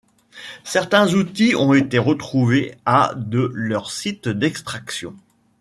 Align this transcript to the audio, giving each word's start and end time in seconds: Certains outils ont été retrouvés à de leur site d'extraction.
Certains 0.63 1.13
outils 1.13 1.55
ont 1.55 1.75
été 1.75 1.99
retrouvés 1.99 2.73
à 2.87 3.13
de 3.15 3.51
leur 3.53 3.91
site 3.91 4.27
d'extraction. 4.29 5.15